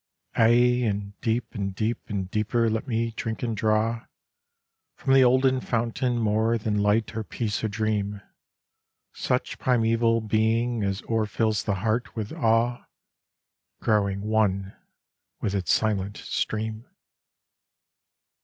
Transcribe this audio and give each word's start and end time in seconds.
Aye, 0.35 0.81
and 0.87 1.13
deep 1.21 1.53
and 1.53 1.75
deep 1.75 1.99
and 2.09 2.27
deeper 2.31 2.71
let 2.71 2.87
me 2.87 3.11
drink 3.11 3.43
and 3.43 3.55
draw 3.55 4.05
From 4.95 5.13
the 5.13 5.23
olden 5.23 5.61
fountain 5.61 6.17
more 6.17 6.57
than 6.57 6.81
light 6.81 7.15
or 7.15 7.23
peace 7.23 7.63
or 7.63 7.67
dream, 7.67 8.19
Such 9.13 9.59
primeval 9.59 10.19
being 10.21 10.81
as 10.81 11.03
o'erfills 11.03 11.65
the 11.65 11.75
heart 11.85 12.15
with 12.15 12.33
awe, 12.33 12.85
Growing 13.79 14.21
one 14.21 14.75
with 15.39 15.53
its 15.53 15.71
silent 15.71 16.17
stream. 16.17 16.87